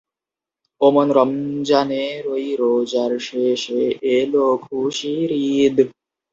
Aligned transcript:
ও 0.81 0.87
মন 0.91 1.07
রমজানের 1.11 2.21
ঐ 2.27 2.37
রোজার 2.61 3.11
শেষে 3.27 3.83
এলো 4.13 4.45
খুশির 4.65 5.29
ঈদ। 5.53 5.77